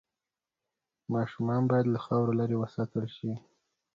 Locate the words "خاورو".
2.05-2.37